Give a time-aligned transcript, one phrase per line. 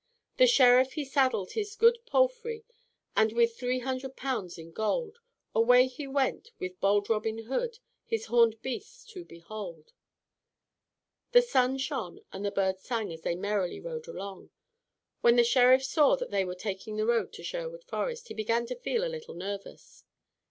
[0.37, 2.63] "The Sheriff he saddled his good palfrey,
[3.15, 5.19] And with three hundred pounds in gold
[5.53, 7.77] Away he went with bold Robin Hood,
[8.07, 9.93] His horned beasts to behold."
[11.33, 14.49] The sun shone and the birds sang as they merrily rode along.
[15.19, 18.65] When the Sheriff saw that they were taking the road to Sherwood Forest, he began
[18.65, 20.03] to feel a little nervous.